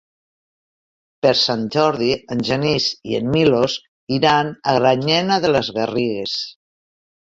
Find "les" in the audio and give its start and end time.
5.57-5.75